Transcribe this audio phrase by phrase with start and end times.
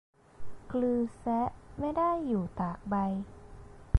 [0.73, 1.49] กรือเซะ
[1.79, 2.95] ไม่ได้อยู่ตากใบ